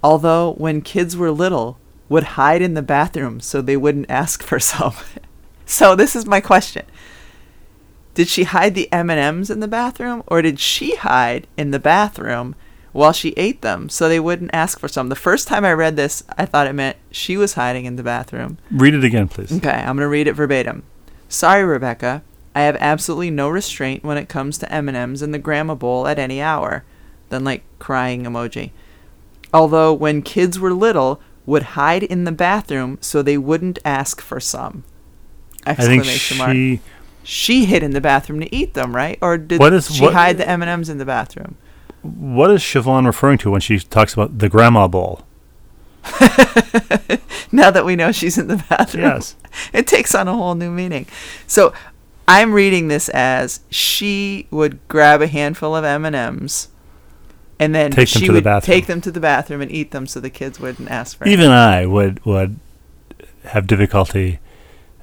[0.00, 4.60] Although, when kids were little, would hide in the bathroom so they wouldn't ask for
[4.60, 4.94] some.
[5.66, 6.86] so this is my question.
[8.14, 12.54] Did she hide the M&Ms in the bathroom or did she hide in the bathroom
[12.92, 15.08] while she ate them so they wouldn't ask for some?
[15.08, 18.04] The first time I read this, I thought it meant she was hiding in the
[18.04, 18.58] bathroom.
[18.70, 19.50] Read it again, please.
[19.50, 20.84] Okay, I'm going to read it verbatim.
[21.28, 22.22] Sorry, Rebecca.
[22.56, 26.18] I have absolutely no restraint when it comes to M&Ms in the grandma bowl at
[26.18, 26.84] any hour.
[27.28, 28.70] Then like crying emoji.
[29.52, 34.40] Although when kids were little, would hide in the bathroom so they wouldn't ask for
[34.40, 34.84] some.
[35.66, 36.52] I think Exclamation mark.
[36.52, 36.80] she.
[37.22, 39.18] She hid in the bathroom to eat them, right?
[39.20, 41.56] Or did What is- she what- hide the M&Ms in the bathroom?
[42.02, 45.26] What is Siobhan referring to when she talks about the grandma bowl?
[47.52, 49.04] Now that we know she's in the bathroom.
[49.04, 49.36] Yes.
[49.72, 51.06] it takes on a whole new meaning.
[51.46, 51.72] So
[52.28, 56.68] I'm reading this as she would grab a handful of M&Ms
[57.58, 58.74] and then Take them she to the would bathroom.
[58.74, 61.50] take them to the bathroom and eat them so the kids wouldn't ask for Even
[61.50, 62.56] I would would
[63.44, 64.40] have difficulty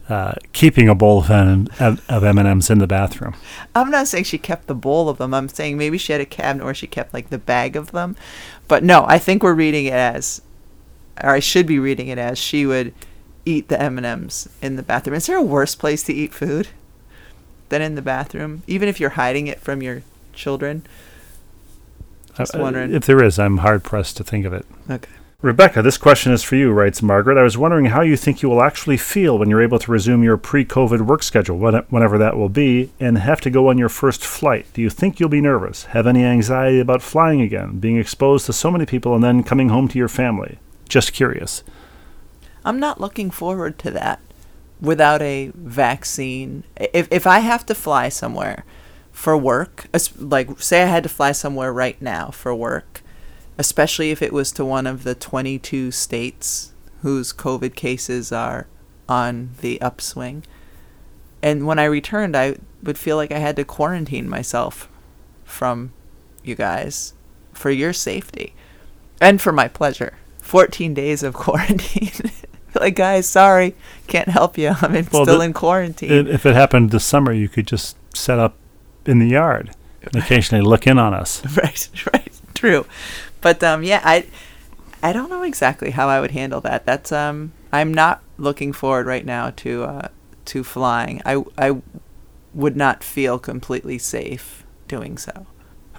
[0.09, 3.35] uh, keeping a bowl of M- of of M&Ms in the bathroom.
[3.73, 5.33] I'm not saying she kept the bowl of them.
[5.33, 8.17] I'm saying maybe she had a cabinet where she kept like the bag of them.
[8.67, 10.41] But no, I think we're reading it as,
[11.23, 12.93] or I should be reading it as she would
[13.45, 15.15] eat the M&Ms in the bathroom.
[15.15, 16.67] Is there a worse place to eat food
[17.73, 18.61] than in the bathroom?
[18.67, 20.85] Even if you're hiding it from your children?
[22.37, 22.93] Just wondering.
[22.93, 24.67] If there is, I'm hard pressed to think of it.
[24.87, 25.09] Okay.
[25.41, 27.35] Rebecca, this question is for you, writes Margaret.
[27.35, 30.21] I was wondering how you think you will actually feel when you're able to resume
[30.21, 33.89] your pre COVID work schedule, whenever that will be, and have to go on your
[33.89, 34.67] first flight.
[34.75, 35.85] Do you think you'll be nervous?
[35.85, 39.69] Have any anxiety about flying again, being exposed to so many people, and then coming
[39.69, 40.59] home to your family?
[40.87, 41.63] Just curious.
[42.63, 44.21] I'm not looking forward to that
[44.83, 46.65] without a vaccine.
[46.75, 48.65] If if I have to fly somewhere
[49.11, 49.87] for work,
[50.19, 53.01] like say I had to fly somewhere right now for work,
[53.57, 58.67] especially if it was to one of the 22 states whose COVID cases are
[59.07, 60.43] on the upswing.
[61.41, 64.89] And when I returned, I would feel like I had to quarantine myself
[65.43, 65.93] from
[66.43, 67.13] you guys
[67.53, 68.53] for your safety
[69.21, 70.17] and for my pleasure.
[70.39, 72.31] 14 days of quarantine.
[72.79, 73.75] like, guys, sorry,
[74.07, 74.69] can't help you.
[74.81, 76.27] I'm in, Well, still the- in quarantine.
[76.27, 78.55] I- If it happened this summer, you could just set up
[79.05, 79.71] in the yard
[80.03, 81.43] and occasionally look in on us.
[81.57, 82.85] right, right, true.
[83.41, 84.25] But um, yeah, I,
[85.01, 86.85] I don't know exactly how I would handle that.
[86.85, 90.07] That's um, I'm not looking forward right now to uh,
[90.45, 91.21] to flying.
[91.25, 91.81] I I
[92.53, 95.45] would not feel completely safe doing so.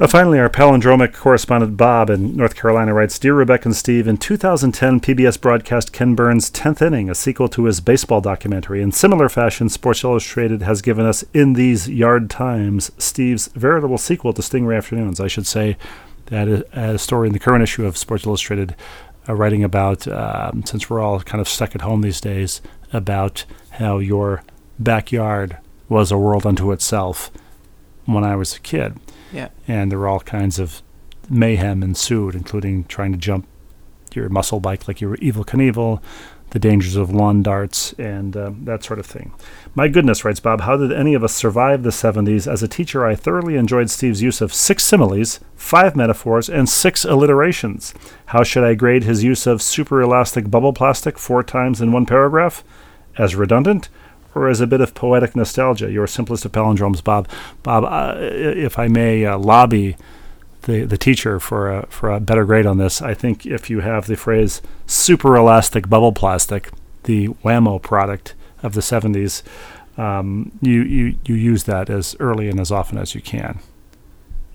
[0.00, 4.16] Uh, finally, our palindromic correspondent Bob in North Carolina writes Dear Rebecca and Steve, in
[4.16, 8.82] 2010, PBS broadcast Ken Burns' 10th Inning, a sequel to his baseball documentary.
[8.82, 14.32] In similar fashion, Sports Illustrated has given us In These Yard Times, Steve's veritable sequel
[14.32, 15.20] to Sting-Ray Afternoons.
[15.20, 15.76] I should say
[16.26, 18.74] that a story in the current issue of Sports Illustrated
[19.28, 22.60] uh, writing about, um, since we're all kind of stuck at home these days,
[22.92, 24.42] about how your
[24.76, 25.56] backyard
[25.88, 27.30] was a world unto itself
[28.06, 28.98] when I was a kid
[29.34, 29.48] Yeah.
[29.68, 30.80] and there were all kinds of
[31.28, 33.46] mayhem ensued, including trying to jump
[34.14, 36.00] your muscle bike like you were Evel Knievel,
[36.50, 39.34] the dangers of lawn darts, and um, that sort of thing.
[39.74, 42.50] My goodness, writes Bob, how did any of us survive the 70s?
[42.50, 47.04] As a teacher, I thoroughly enjoyed Steve's use of six similes, five metaphors, and six
[47.04, 47.92] alliterations.
[48.26, 52.06] How should I grade his use of super elastic bubble plastic four times in one
[52.06, 52.62] paragraph?
[53.18, 53.88] As redundant?
[54.34, 55.90] Or as a bit of poetic nostalgia?
[55.90, 57.28] Your simplest of palindromes, Bob.
[57.62, 59.96] Bob, uh, if I may uh, lobby
[60.62, 63.80] the, the teacher for a, for a better grade on this, I think if you
[63.80, 66.70] have the phrase super elastic bubble plastic,
[67.04, 69.42] the Wham-O product of the 70s,
[69.98, 73.60] um, you, you, you use that as early and as often as you can,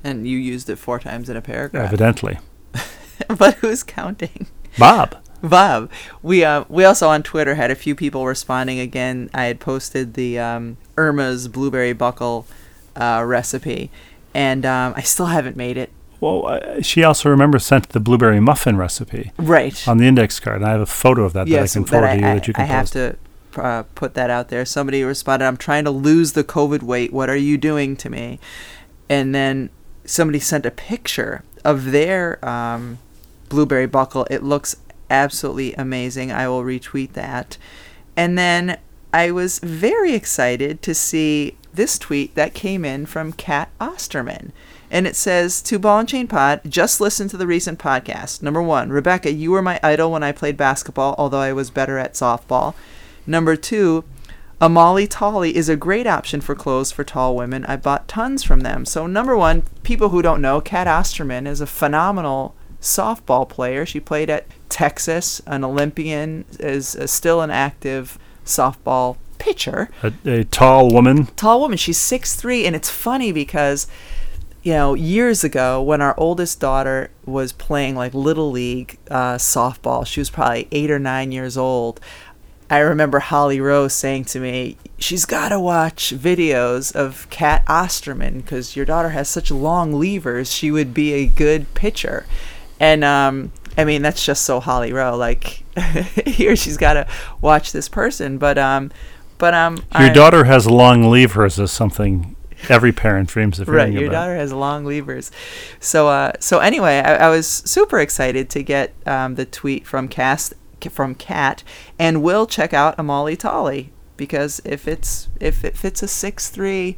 [0.03, 1.85] And you used it four times in a paragraph.
[1.85, 2.39] evidently.
[3.37, 4.47] but who's counting?
[4.77, 5.15] Bob.
[5.41, 5.89] Bob,
[6.21, 9.29] we uh, we also on Twitter had a few people responding again.
[9.33, 12.45] I had posted the um, Irma's blueberry buckle
[12.95, 13.89] uh, recipe,
[14.33, 15.91] and um, I still haven't made it.
[16.19, 19.87] Well, uh, she also remembers sent the blueberry muffin recipe Right.
[19.87, 21.87] on the index card, and I have a photo of that yes, that I can
[21.87, 22.93] forward I, to you I, that you can I have post.
[22.93, 23.17] to
[23.61, 24.65] uh, put that out there.
[24.65, 27.13] Somebody responded, "I'm trying to lose the COVID weight.
[27.13, 28.39] What are you doing to me?"
[29.07, 29.69] And then
[30.03, 32.97] somebody sent a picture of their um,
[33.47, 34.27] blueberry buckle.
[34.29, 34.75] It looks
[35.09, 36.31] absolutely amazing.
[36.31, 37.57] I will retweet that.
[38.15, 38.77] And then
[39.13, 44.51] I was very excited to see this tweet that came in from Cat Osterman.
[44.91, 48.41] And it says, To Ball and Chain Pod, just listen to the recent podcast.
[48.41, 51.97] Number one, Rebecca, you were my idol when I played basketball, although I was better
[51.97, 52.73] at softball.
[53.27, 54.03] Number two,
[54.59, 57.65] Amalli Talli is a great option for clothes for tall women.
[57.65, 58.83] I bought tons from them.
[58.83, 63.85] So, number one, people who don't know, Cat Osterman is a phenomenal softball player.
[63.85, 69.89] She played at Texas, an Olympian, is uh, still an active softball pitcher.
[70.03, 71.25] A, a tall woman.
[71.35, 71.77] Tall woman.
[71.77, 73.87] She's six three, and it's funny because,
[74.63, 80.05] you know, years ago when our oldest daughter was playing like little league uh, softball,
[80.05, 81.99] she was probably eight or nine years old.
[82.71, 88.41] I remember Holly Rowe saying to me, she's got to watch videos of Cat Osterman
[88.41, 90.53] because your daughter has such long levers.
[90.53, 92.27] She would be a good pitcher.
[92.79, 95.15] And um, I mean, that's just so Holly Rowe.
[95.17, 95.63] Like
[96.27, 97.07] here, she's got to
[97.41, 98.37] watch this person.
[98.37, 98.91] But um,
[99.37, 102.35] but um, Your I- daughter has long levers is something
[102.67, 104.11] every parent dreams of right your about.
[104.11, 105.31] daughter has long levers
[105.79, 110.09] so uh so anyway i, I was super excited to get um, the tweet from
[110.09, 110.53] cast
[110.89, 111.63] from cat
[111.97, 116.97] and we'll check out Amalli Talli because if it's if, if it's a 6-3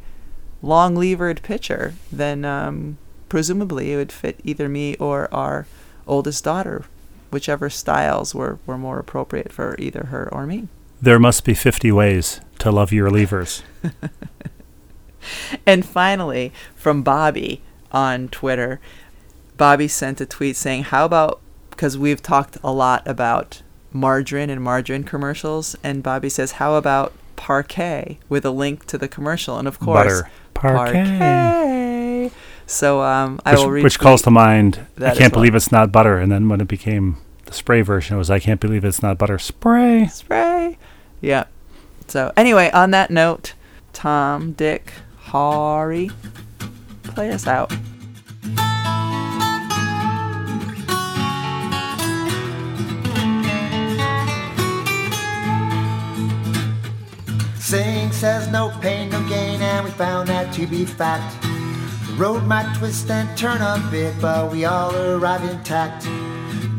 [0.62, 5.68] long levered pitcher then um presumably it would fit either me or our
[6.06, 6.84] oldest daughter
[7.30, 10.68] whichever styles were, were more appropriate for either her or me
[11.00, 13.62] There must be 50 ways to love your levers.
[15.66, 18.80] And finally, from Bobby on Twitter,
[19.56, 21.40] Bobby sent a tweet saying, How about,
[21.70, 27.12] because we've talked a lot about margarine and margarine commercials, and Bobby says, How about
[27.36, 29.58] Parkay with a link to the commercial?
[29.58, 30.30] And of course, Butter.
[30.54, 31.18] Parkay.
[31.18, 31.91] Parkay.
[32.72, 33.84] So um, I Which, will read.
[33.84, 35.40] which calls to mind, that I can't well.
[35.42, 36.16] believe it's not butter.
[36.16, 39.18] And then when it became the spray version, it was, I can't believe it's not
[39.18, 39.38] butter.
[39.38, 40.06] Spray.
[40.06, 40.78] spray.
[41.20, 41.44] Yeah.
[42.08, 43.52] So anyway, on that note,
[43.92, 46.10] Tom, Dick, Hari,
[47.02, 47.70] play us out.
[57.58, 61.51] Sing says no pain, no gain, and we found that to be fact.
[62.16, 66.04] Road might twist and turn a bit, but we all arrive intact.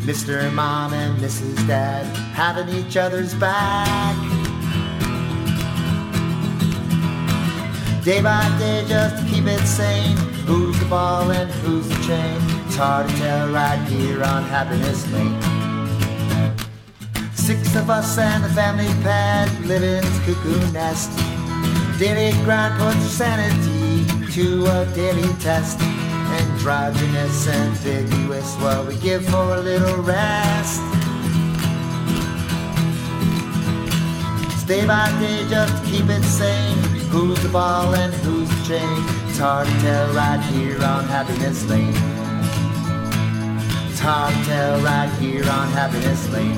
[0.05, 0.53] Mr.
[0.53, 1.55] Mom and Mrs.
[1.67, 2.05] Dad
[2.35, 4.15] having each other's back.
[8.03, 10.17] Day by day, just to keep it sane.
[10.45, 12.37] Who's the ball and who's the chain?
[12.67, 15.41] It's hard to tell right here on Happiness Lane.
[17.33, 21.09] Six of us and the family pet live in cuckoo nest.
[21.97, 25.79] Daily grind puts sanity to a daily test.
[25.79, 30.81] Androgynous, ambiguous, what we give for a little rest.
[34.67, 36.77] Day by day, just keep it sane.
[37.11, 39.03] Who's the ball and who's the chain?
[39.29, 41.93] It's hard to tell right here on Happiness Lane.
[43.91, 46.57] It's hard to tell right here on Happiness Lane.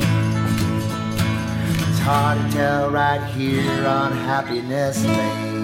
[1.90, 5.55] It's hard to tell right here on Happiness Lane.